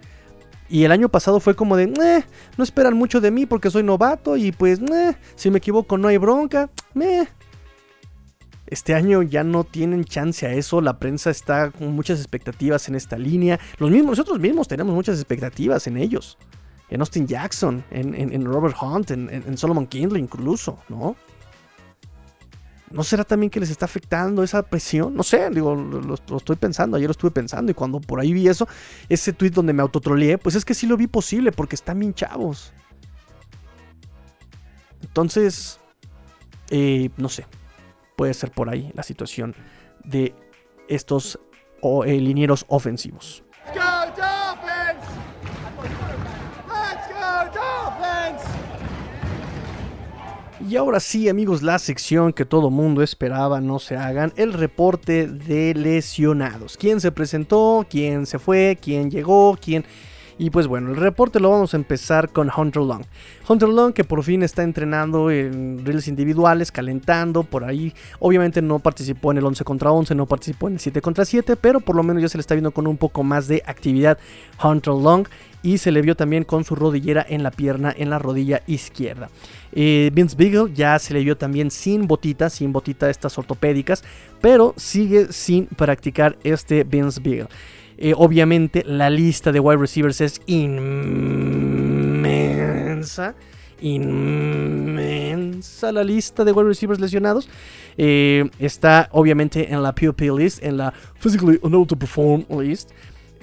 [0.70, 4.38] Y el año pasado fue como de, no esperan mucho de mí porque soy novato
[4.38, 4.80] y pues,
[5.36, 6.70] si me equivoco no hay bronca.
[8.68, 12.96] Este año ya no tienen chance a eso, la prensa está con muchas expectativas en
[12.96, 13.60] esta línea.
[13.78, 16.38] Los mismos, nosotros mismos tenemos muchas expectativas en ellos.
[16.90, 21.16] En Austin Jackson, en, Robert Hunt, en, en Solomon Kindle incluso, ¿no?
[22.94, 25.16] ¿No será también que les está afectando esa presión?
[25.16, 28.48] No sé, digo, lo, estoy pensando, ayer lo estuve pensando y cuando por ahí vi
[28.48, 28.68] eso,
[29.10, 32.14] ese tweet donde me autotroleé, pues es que sí lo vi posible porque están bien
[32.14, 32.72] chavos.
[35.02, 35.80] Entonces,
[36.70, 37.48] eh, no sé,
[38.16, 39.56] puede ser por ahí la situación
[40.04, 40.36] de
[40.88, 41.40] estos
[42.06, 43.44] eh, linieros ofensivos.
[50.70, 55.28] Y ahora sí, amigos, la sección que todo mundo esperaba, no se hagan, el reporte
[55.28, 56.78] de lesionados.
[56.78, 57.86] ¿Quién se presentó?
[57.90, 58.78] ¿Quién se fue?
[58.82, 59.58] ¿Quién llegó?
[59.62, 59.84] ¿Quién...
[60.38, 63.04] Y pues bueno, el reporte lo vamos a empezar con Hunter Long.
[63.48, 67.94] Hunter Long que por fin está entrenando en reels individuales, calentando por ahí.
[68.20, 71.56] Obviamente no participó en el 11 contra 11, no participó en el 7 contra 7,
[71.56, 74.18] pero por lo menos ya se le está viendo con un poco más de actividad
[74.64, 75.28] Hunter Long
[75.62, 79.30] y se le vio también con su rodillera en la pierna, en la rodilla izquierda.
[79.72, 84.04] Eh, Vince Beagle ya se le vio también sin botita, sin botita estas ortopédicas,
[84.42, 87.48] pero sigue sin practicar este Vince Beagle.
[88.04, 90.84] Eh, obviamente la lista de wide receivers es inmensa.
[93.80, 97.48] Inmensa la lista de wide receivers lesionados.
[97.98, 102.92] Eh, está obviamente en la PUP list, en la Physically Unable to Perform list.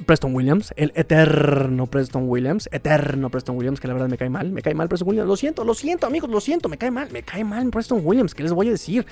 [0.06, 4.50] Preston Williams, el eterno Preston Williams, eterno Preston Williams, que la verdad me cae mal,
[4.50, 7.10] me cae mal Preston Williams, lo siento, lo siento amigos, lo siento, me cae mal,
[7.10, 9.06] me cae mal Preston Williams, ¿qué les voy a decir?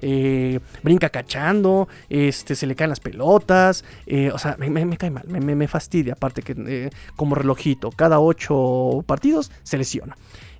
[0.00, 5.26] Eh, brinca cachando, este, se le caen las pelotas, eh, o sea, me, cae mal,
[5.28, 10.16] me, fastidia, aparte que eh, como relojito, cada ocho partidos se lesiona.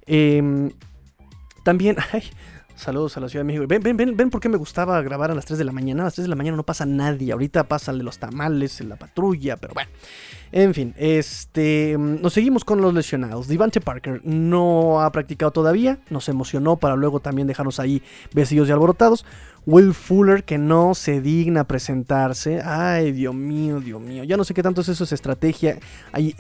[0.07, 0.71] Em,
[1.63, 2.23] también, ay,
[2.83, 3.65] Saludos a la Ciudad de México.
[3.69, 6.03] Ven, ven, ven, ven por qué me gustaba grabar a las 3 de la mañana.
[6.03, 7.31] A las 3 de la mañana no pasa nadie.
[7.31, 9.89] Ahorita pasan de los tamales, en la patrulla, pero bueno.
[10.51, 13.47] En fin, este, nos seguimos con los lesionados.
[13.47, 16.01] Devante Parker no ha practicado todavía.
[16.11, 18.03] Nos emocionó para luego también dejarnos ahí
[18.35, 19.25] vestidos y alborotados.
[19.65, 22.61] Will Fuller que no se digna presentarse.
[22.65, 24.25] Ay, Dios mío, Dios mío.
[24.25, 25.79] Ya no sé qué tanto es eso es estrategia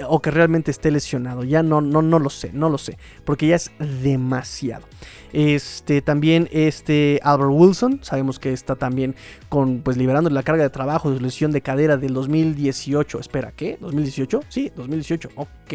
[0.08, 1.44] o que realmente esté lesionado.
[1.44, 2.98] Ya no, no, no lo sé, no lo sé.
[3.24, 3.70] Porque ya es
[4.02, 4.86] demasiado.
[5.32, 9.14] Este, también este Albert Wilson, sabemos que está también
[9.48, 13.20] con, pues liberando la carga de trabajo de su lesión de cadera del 2018.
[13.20, 13.78] Espera, ¿qué?
[13.80, 14.42] ¿2018?
[14.48, 15.30] Sí, 2018.
[15.36, 15.74] Ok,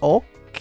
[0.00, 0.60] ok.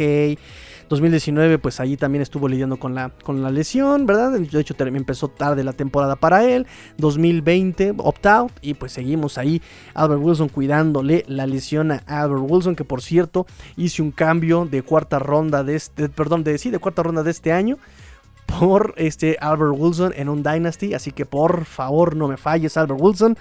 [0.90, 4.32] 2019, pues allí también estuvo lidiando con la, con la lesión, ¿verdad?
[4.32, 6.68] De hecho, empezó tarde la temporada para él.
[6.98, 8.52] 2020, opt-out.
[8.62, 9.62] Y pues seguimos ahí.
[9.94, 13.46] Albert Wilson cuidándole la lesión a Albert Wilson, que por cierto
[13.78, 17.32] hice un cambio de cuarta ronda de este, perdón, de, sí, de cuarta ronda de
[17.32, 17.78] este año
[18.60, 20.96] por este Albert Wilson en un Dynasty.
[20.96, 23.38] Así que por favor no me falles, Albert Wilson.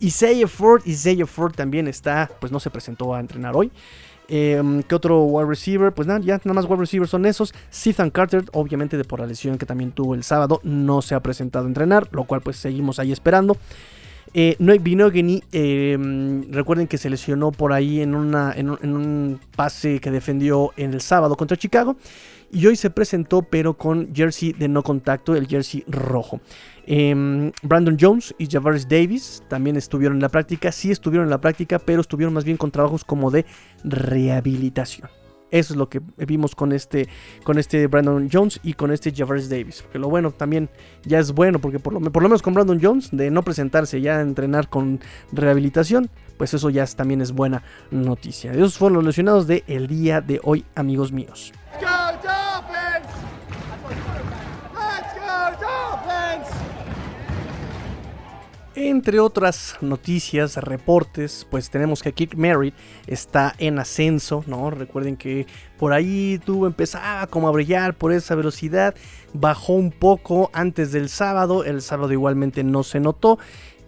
[0.00, 3.72] Isaiah Ford, Isaiah Ford también está, pues no se presentó a entrenar hoy.
[4.28, 5.92] Eh, ¿Qué otro wide receiver?
[5.92, 7.54] Pues nada, ya nada más wide receiver son esos.
[7.70, 11.20] Sethan Carter, obviamente de por la lesión que también tuvo el sábado, no se ha
[11.20, 13.56] presentado a entrenar, lo cual pues seguimos ahí esperando.
[14.36, 20.10] Eh, Noé Binogany, em, recuerden que se lesionó por ahí en, en un pase que
[20.10, 21.96] defendió en el sábado contra Chicago.
[22.54, 26.40] Y hoy se presentó, pero con jersey de no contacto, el jersey rojo.
[26.86, 30.70] Em, Brandon Jones y Javaris Davis también estuvieron en la práctica.
[30.70, 33.44] Sí estuvieron en la práctica, pero estuvieron más bien con trabajos como de
[33.82, 35.08] rehabilitación.
[35.50, 37.08] Eso es lo que vimos con este,
[37.42, 39.82] con este Brandon Jones y con este Javaris Davis.
[39.82, 40.68] Porque lo bueno también
[41.04, 44.00] ya es bueno, porque por lo, por lo menos con Brandon Jones, de no presentarse
[44.00, 45.00] ya a entrenar con
[45.32, 48.52] rehabilitación, pues eso ya también es buena noticia.
[48.52, 51.52] Esos fueron los lesionados del el día de hoy, amigos míos.
[58.76, 62.74] Entre otras noticias, reportes, pues tenemos que Kick Merritt
[63.06, 64.68] está en ascenso, ¿no?
[64.70, 65.46] Recuerden que
[65.78, 68.96] por ahí tuvo, empezaba como a brillar por esa velocidad,
[69.32, 73.38] bajó un poco antes del sábado, el sábado igualmente no se notó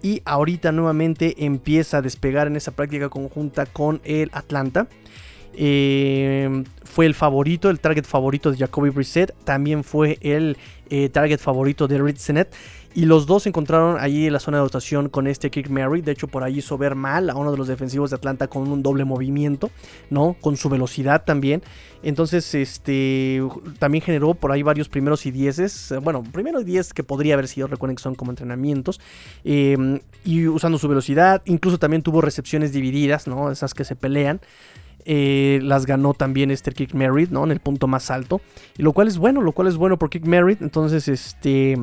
[0.02, 4.86] y ahorita nuevamente empieza a despegar en esa práctica conjunta con el Atlanta.
[5.58, 9.34] Eh, fue el favorito, el target favorito de Jacoby Brissett.
[9.44, 10.56] También fue el
[10.90, 12.54] eh, target favorito de Ritzenet.
[12.96, 16.00] Y los dos se encontraron allí en la zona de rotación con este Kick Mary.
[16.00, 18.66] De hecho, por ahí hizo ver mal a uno de los defensivos de Atlanta con
[18.68, 19.70] un doble movimiento,
[20.08, 20.34] ¿no?
[20.40, 21.62] Con su velocidad también.
[22.02, 23.42] Entonces, este
[23.78, 25.92] también generó por ahí varios primeros y dieces.
[26.02, 28.98] Bueno, primero y diez que podría haber sido, recuerden que son como entrenamientos.
[29.44, 31.42] Em, y usando su velocidad.
[31.44, 33.50] Incluso también tuvo recepciones divididas, ¿no?
[33.50, 34.40] Esas que se pelean.
[35.04, 37.44] Eh, las ganó también este Kick Merritt, ¿no?
[37.44, 38.40] En el punto más alto.
[38.78, 40.62] Y lo cual es bueno, lo cual es bueno por Kick Merritt.
[40.62, 41.76] Entonces, este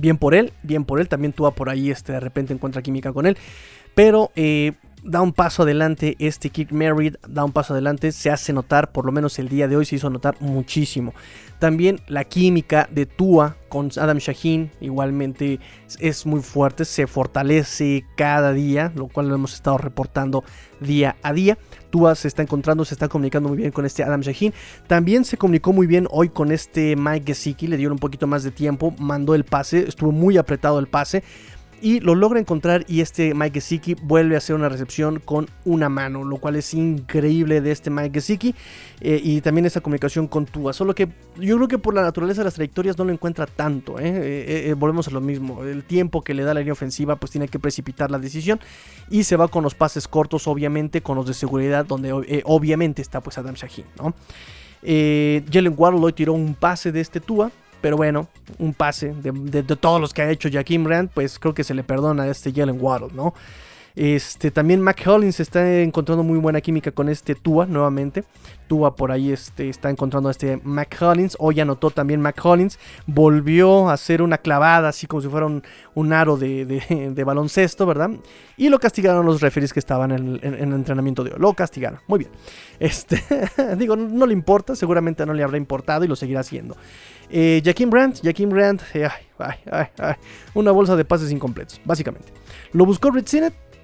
[0.00, 1.08] bien por él, bien por él.
[1.08, 3.36] También tuvo por ahí, este, de repente encuentra química con él.
[3.94, 8.52] Pero eh, da un paso adelante, este Kick Merritt da un paso adelante, se hace
[8.52, 11.14] notar, por lo menos el día de hoy se hizo notar muchísimo.
[11.58, 15.58] También la química de Tua con Adam Shaheen igualmente
[15.98, 20.44] es muy fuerte, se fortalece cada día, lo cual lo hemos estado reportando
[20.80, 21.58] día a día.
[21.90, 24.54] Tua se está encontrando, se está comunicando muy bien con este Adam Shaheen.
[24.86, 28.44] También se comunicó muy bien hoy con este Mike Gesicki, le dieron un poquito más
[28.44, 31.24] de tiempo, mandó el pase, estuvo muy apretado el pase
[31.80, 35.88] y lo logra encontrar y este Mike Gesicki vuelve a hacer una recepción con una
[35.88, 38.54] mano, lo cual es increíble de este Mike Gesicki
[39.00, 42.40] eh, y también esa comunicación con Tua, solo que yo creo que por la naturaleza
[42.40, 44.68] de las trayectorias no lo encuentra tanto, ¿eh?
[44.68, 47.48] Eh, volvemos a lo mismo, el tiempo que le da la línea ofensiva pues tiene
[47.48, 48.60] que precipitar la decisión
[49.10, 52.12] y se va con los pases cortos obviamente, con los de seguridad donde
[52.44, 54.14] obviamente está pues Adam Shaheen, ¿no?
[54.82, 60.12] Jalen Waddle tiró un pase de este Tua pero bueno, un pase de, todos los
[60.12, 63.10] que ha hecho Jaquim Rand, pues creo que se le perdona a este Jalen Waddle,
[63.14, 63.34] ¿no?
[63.94, 68.24] Este, también Mac Hollins está encontrando muy buena química con este Tua nuevamente.
[68.68, 71.36] Tua por ahí este, está encontrando a este Mac Hollins.
[71.40, 72.78] Hoy anotó también Mac Hollins.
[73.06, 78.10] Volvió a hacer una clavada así como si fuera un, aro de, baloncesto, ¿verdad?
[78.56, 81.38] Y lo castigaron los referees que estaban en, el entrenamiento de hoy.
[81.38, 82.00] Lo castigaron.
[82.06, 82.30] Muy bien.
[82.78, 83.22] Este,
[83.76, 84.76] digo, no le importa.
[84.76, 86.76] Seguramente no le habrá importado y lo seguirá haciendo.
[87.30, 89.08] Eh, Jaquim Brandt, Jaquim Brandt, eh,
[90.54, 92.32] una bolsa de pases incompletos, básicamente.
[92.72, 93.26] Lo buscó Red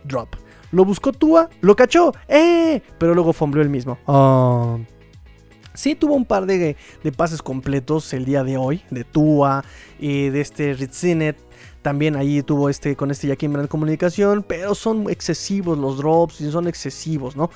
[0.05, 0.37] drop.
[0.71, 2.83] Lo buscó Tua, lo cachó, ¡eh!
[2.99, 3.99] Pero luego fombleó el mismo.
[4.07, 4.81] Oh.
[5.75, 6.77] Sí, tuvo un par de,
[7.17, 9.65] pases completos el día de hoy, de Tua,
[9.99, 11.37] y de este Ritzinet.
[11.83, 16.51] También ahí tuvo este con este Jaquim Brand comunicación, pero son excesivos los drops y
[16.51, 17.51] son excesivos, ¿no?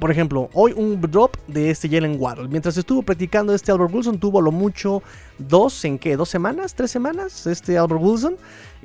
[0.00, 2.48] Por ejemplo, hoy un drop de este Jalen Waddle.
[2.48, 5.02] Mientras estuvo practicando este Albert Wilson, tuvo lo mucho
[5.38, 8.36] dos en qué, dos semanas, tres semanas, este Albert Wilson.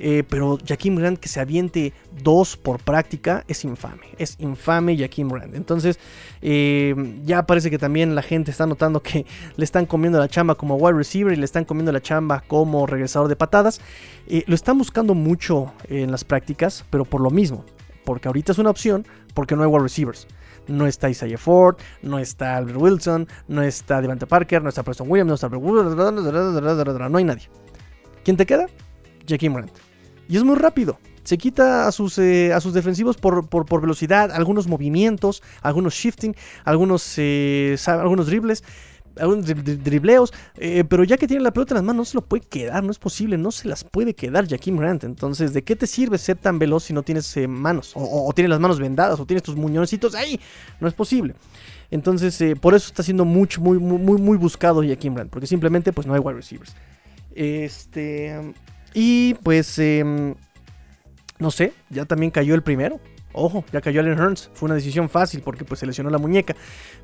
[0.02, 4.06] Eh, pero Jaquim Grant que se aviente dos por práctica es infame.
[4.16, 5.54] Es infame Jaquim Grant.
[5.54, 5.98] Entonces,
[6.40, 10.54] eh, ya parece que también la gente está notando que le están comiendo la chamba
[10.54, 13.80] como wide receiver y le están comiendo la chamba como regresador de patadas.
[14.26, 17.66] Eh, lo están buscando mucho en las prácticas, pero por lo mismo.
[18.04, 20.26] Porque ahorita es una opción, porque no hay wide receivers
[20.70, 25.10] no está Isaiah Ford, no está Albert Wilson, no está Devante Parker, no está Preston
[25.10, 25.48] Williams, no está
[27.08, 27.48] no hay nadie.
[28.24, 28.66] ¿Quién te queda?
[29.28, 29.72] Jaquim Grant.
[30.28, 30.98] Y es muy rápido.
[31.24, 37.14] Se quita a sus, eh, a sus defensivos por, velocidad, algunos movimientos, algunos shifting, algunos,
[37.18, 38.64] eh, algunos dribles,
[39.20, 40.32] algunos dribleos.
[40.56, 42.82] Eh, pero ya que tiene la pelota en las manos, no se lo puede quedar,
[42.82, 45.04] no es posible, no se las puede quedar Jaquim Grant.
[45.04, 47.92] Entonces, ¿de qué te sirve ser tan veloz si no tienes manos?
[47.94, 50.40] O, tienes las manos vendadas, o tienes tus muñoncitos ahí.
[50.80, 51.34] No es posible.
[51.90, 56.06] Entonces, por eso está siendo mucho, muy, muy, muy buscado Jaquim Grant, porque simplemente pues
[56.06, 56.74] no hay wide receivers.
[57.34, 58.54] Este.
[58.94, 60.34] Y pues, em,
[61.38, 63.00] no sé, ya también cayó el primero.
[63.32, 64.50] Ojo, ya cayó Allen Hearns.
[64.54, 66.56] Fue una decisión fácil porque pues se lesionó la muñeca.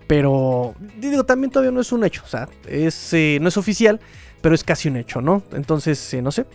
[0.06, 2.22] Pero digo, también todavía no es un hecho.
[2.24, 4.00] O sea, es, eh, no es oficial,
[4.40, 5.42] pero es casi un hecho, ¿no?
[5.52, 6.46] Entonces, eh, no sé.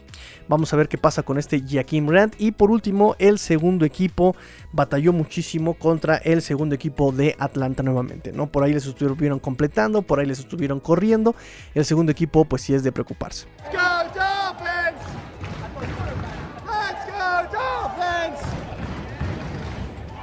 [0.47, 2.35] Vamos a ver qué pasa con este Jaquim Rand.
[2.37, 4.35] Y por último, el segundo equipo
[4.73, 8.47] batalló muchísimo contra el segundo equipo de Atlanta nuevamente, ¿no?
[8.47, 11.35] Por ahí les estuvieron completando, por ahí les estuvieron corriendo.
[11.73, 13.47] El segundo equipo, pues sí es de preocuparse.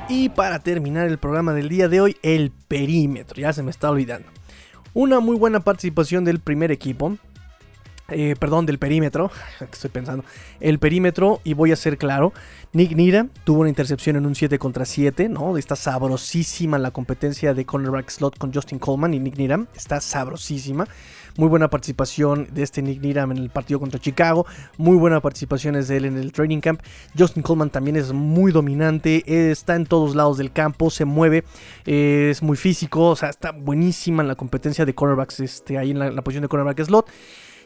[0.09, 3.91] Y para terminar el programa del día de hoy, el perímetro, ya se me está
[3.91, 4.27] olvidando.
[4.95, 7.19] Una muy buena participación del primer equipo.
[8.11, 9.31] eh, perdón, del perímetro,
[9.61, 10.25] estoy pensando,
[10.61, 12.33] el perímetro, y voy a ser claro,
[12.73, 15.59] Nick Nira tuvo una intercepción en un 7 contra 7, ¿no?
[15.59, 20.89] Está sabrosísima la competencia de cornerback slot con Justin Coleman y Nick Niram, está sabrosísima.
[21.39, 24.45] Muy buena participación de este Nick Niram en el partido contra Chicago,
[24.77, 26.83] muy buena participación de él en el training camp.
[27.17, 29.23] Justin Coleman también es muy dominante,
[29.53, 31.45] está en todos lados del campo, se mueve,
[31.87, 36.01] es muy físico, o sea, está buenísima en la competencia de cornerbacks, este, ahí en
[36.01, 37.09] la posición de cornerback slot.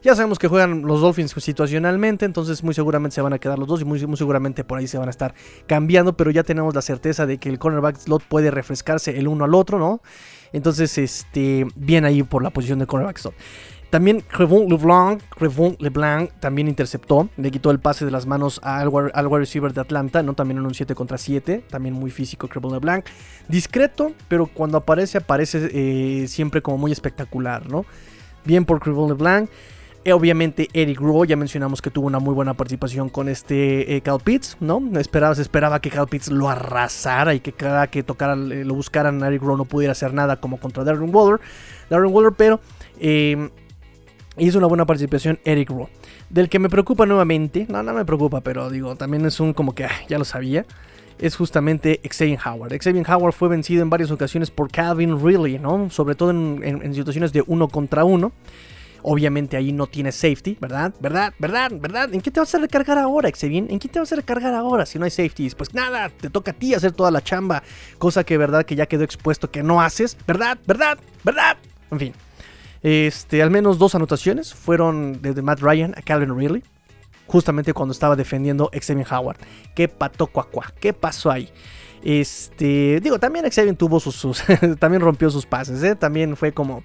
[0.02, 3.68] Ya sabemos que juegan los Dolphins situacionalmente, entonces muy seguramente se van a quedar los
[3.68, 5.32] dos y muy, seguramente por ahí se van a estar
[5.68, 9.44] cambiando, pero ya tenemos la certeza de que el cornerback slot puede refrescarse el uno
[9.44, 10.02] al otro, ¿no?
[10.52, 13.34] Entonces, este, bien ahí por la posición de cornerback slot.
[13.90, 15.22] También Revon LeBlanc,
[15.78, 20.22] LeBlanc también interceptó, le quitó el pase de las manos al wide receiver de Atlanta,
[20.24, 20.34] ¿no?
[20.34, 23.04] También en un 7 contra 7, también muy físico Revon LeBlanc.
[23.48, 27.84] Discreto, pero cuando aparece, aparece eh, siempre como muy espectacular, ¿no?
[28.44, 29.48] Bien por Revon LeBlanc.
[30.04, 34.00] Eh, obviamente Eric Rowe, ya mencionamos que tuvo una muy buena participación con este eh,
[34.00, 34.82] Cal Pitts, ¿no?
[34.98, 39.22] Esperaba, se esperaba que Cal Pitts lo arrasara y que cada que tocara, lo buscaran,
[39.22, 41.40] Eric Rowe no pudiera hacer nada como contra Darren Waller,
[41.88, 42.60] Darren Waller pero
[44.38, 45.88] hizo una buena participación Eric Rowe.
[46.30, 49.72] Del que me preocupa nuevamente, no, no me preocupa, pero digo, también es un como
[49.74, 50.66] que ya lo sabía
[51.18, 52.76] es justamente Xavier Howard.
[52.82, 55.88] Xavier Howard fue vencido en varias ocasiones por Calvin Ridley, ¿no?
[55.88, 58.32] Sobre todo en situaciones de uno contra uno.
[59.02, 60.94] Obviamente ahí no tiene safety, ¿verdad?
[61.00, 61.34] ¿Verdad?
[61.38, 61.72] ¿Verdad?
[61.74, 62.14] ¿Verdad?
[62.14, 63.64] ¿En qué te vas a recargar ahora, Xavier?
[63.68, 65.54] ¿En qué te vas a recargar ahora si no hay safeties?
[65.54, 67.62] Pues nada, te toca a ti hacer toda la chamba.
[67.98, 68.64] Cosa que, ¿verdad?
[68.64, 70.16] Que ya quedó expuesto que no haces.
[70.26, 70.58] ¿Verdad?
[70.66, 70.98] ¿Verdad?
[71.24, 71.56] ¿Verdad?
[71.90, 72.12] En fin.
[72.82, 76.62] Este, al menos dos anotaciones fueron de Matt Ryan a Calvin Ridley.
[77.26, 79.38] Justamente cuando estaba defendiendo Xavier Howard.
[79.74, 80.72] ¿Qué pató cuacua?
[80.80, 81.48] ¿Qué pasó ahí?
[82.04, 84.42] Este, digo, también Xavier tuvo sus,
[84.78, 85.94] también rompió sus pases, ¿eh?
[85.94, 86.82] También fue como,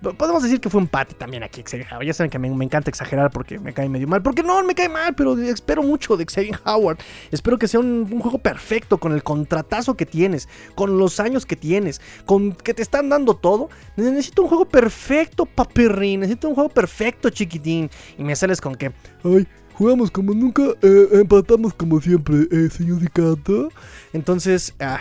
[0.00, 1.88] podemos decir que fue un empate también aquí Xavier.
[2.04, 4.88] Ya saben que me, encanta exagerar porque me cae medio mal, porque no, me cae
[4.88, 6.98] mal, pero espero mucho de Xavier Howard.
[7.30, 11.56] Espero que sea un, juego perfecto con el contratazo que tienes, con los años que
[11.56, 13.68] tienes, con que te están dando todo.
[13.96, 17.90] Necesito un juego perfecto, papirrín, necesito un juego perfecto, chiquitín.
[18.18, 18.92] Y me sales con que,
[19.24, 19.46] ay,
[19.80, 23.70] Jugamos como nunca, eh, empatamos como siempre, eh, señor Dicato.
[24.12, 25.00] Entonces, ah,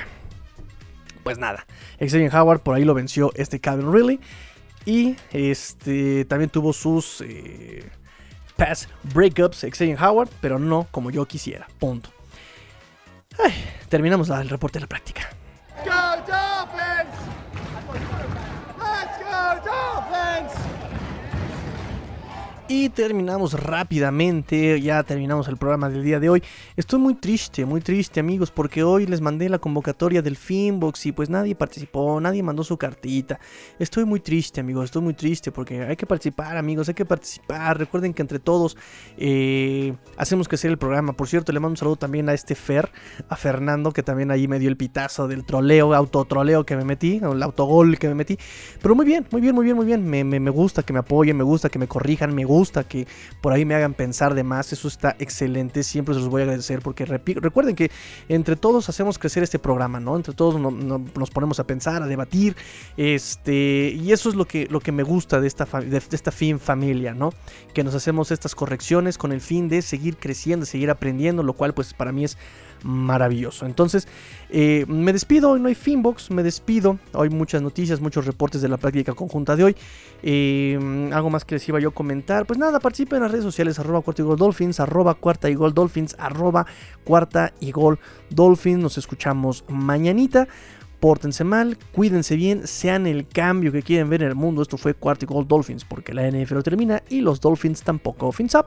[1.22, 1.66] pues nada.
[2.00, 4.20] Xavier Howard por ahí lo venció este Calvin Ridley.
[4.90, 7.88] Y este también tuvo sus eh,
[8.58, 11.68] pass breakups Xavier Howard, pero no como yo quisiera.
[11.78, 12.10] Punto.
[13.88, 15.30] terminamos el reporte de la práctica.
[22.72, 26.44] Y terminamos rápidamente, ya terminamos el programa del día de hoy.
[26.78, 31.12] Estoy muy triste, muy triste amigos, porque hoy les mandé la convocatoria del Finbox y
[31.12, 33.40] pues nadie participó, nadie mandó su cartita.
[33.80, 37.80] Estoy muy triste amigos, estoy muy triste porque hay que participar amigos, hay que participar.
[37.80, 38.78] Recuerden que entre todos
[39.18, 41.14] eh, hacemos que sea el programa.
[41.14, 42.92] Por cierto, le mando un saludo también a este Fer,
[43.30, 47.20] a Fernando, que también ahí me dio el pitazo del troleo, autotroleo que me metí,
[47.20, 48.38] el autogol que me metí.
[48.80, 50.08] Pero muy bien, muy bien, muy bien, muy bien.
[50.08, 53.08] Me, me gusta que me apoyen, me gusta que me corrijan, me gusta gusta que
[53.42, 56.44] por ahí me hagan pensar de más, eso está excelente, siempre se los voy a
[56.44, 57.90] agradecer porque recuerden que
[58.28, 60.18] entre todos hacemos crecer este programa, ¿no?
[60.18, 62.56] Entre todos nos ponemos a pensar, a debatir,
[62.98, 66.60] este, y eso es lo que, lo que me gusta de esta, de, esta fin
[66.60, 67.32] familia, ¿no?
[67.74, 71.74] Que nos hacemos estas correcciones con el fin de seguir creciendo, seguir aprendiendo, lo cual
[71.74, 72.38] pues para mí es
[72.84, 73.66] maravilloso.
[73.66, 74.08] Entonces,
[74.50, 78.70] eh, me despido, hoy no hay Finbox, me despido, hoy muchas noticias, muchos reportes de
[78.70, 79.76] la práctica conjunta de hoy.
[80.24, 83.46] Eh, algo más que les iba yo a comentar, pues nada, participen en las redes
[83.46, 86.66] sociales, arroba cuarta y gol dolphins, arroba cuarta y gol dolphins, arroba
[87.04, 88.00] cuarta y gol
[88.32, 90.48] dolphins, nos escuchamos mañanita.
[91.00, 94.64] Pórtense mal, cuídense bien, sean el cambio que quieren ver en el mundo.
[94.64, 98.32] Esto fue Cuarta y Gol Dolphins, porque la NFL termina y los Dolphins tampoco.
[98.32, 98.66] Fins up.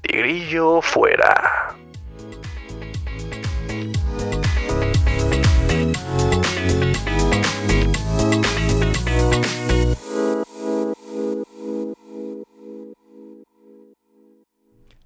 [0.00, 1.76] Tigrillo fuera.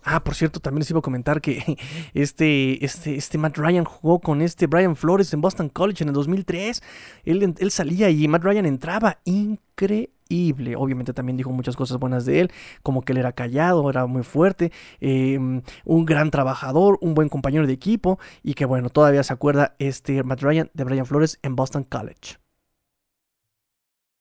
[0.09, 1.77] Ah, por cierto, también les iba a comentar que
[2.15, 6.15] este, este, este Matt Ryan jugó con este Brian Flores en Boston College en el
[6.15, 6.81] 2003.
[7.25, 9.19] Él, él salía y Matt Ryan entraba.
[9.25, 10.77] Increíble.
[10.77, 12.53] Obviamente también dijo muchas cosas buenas de él,
[12.85, 17.67] como que él era callado, era muy fuerte, em, un gran trabajador, un buen compañero
[17.67, 21.57] de equipo y que bueno, todavía se acuerda este Matt Ryan de Brian Flores en
[21.57, 22.46] Boston College.